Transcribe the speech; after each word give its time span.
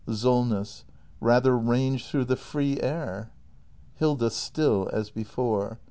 Solness. 0.11 0.83
Rather 1.19 1.55
range 1.55 2.07
through 2.07 2.25
the 2.25 2.35
free 2.35 2.81
air 2.81 3.29
Hilda. 3.97 4.31
[Still 4.31 4.89
as 4.91 5.11
before. 5.11 5.77